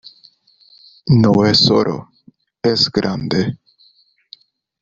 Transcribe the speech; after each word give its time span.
no 1.21 1.45
es 1.45 1.69
oro. 1.69 2.09
es 2.63 2.89
grande. 2.91 3.59